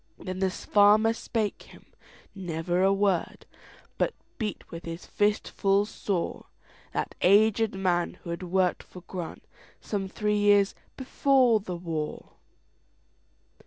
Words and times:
Then 0.17 0.39
the 0.39 0.49
farmer 0.49 1.13
spake 1.13 1.61
him 1.61 1.85
never 2.33 2.81
a 2.81 2.91
word, 2.91 3.45
But 3.99 4.15
beat 4.39 4.71
with 4.71 4.85
his 4.85 5.05
fist 5.05 5.47
full 5.47 5.85
soreThat 5.85 7.11
aged 7.21 7.75
man, 7.75 8.15
who 8.23 8.31
had 8.31 8.41
worked 8.41 8.81
for 8.81 9.03
GrantSome 9.03 10.09
three 10.09 10.39
years 10.39 10.73
before 10.97 11.59
the 11.59 11.75
war. 11.77 12.33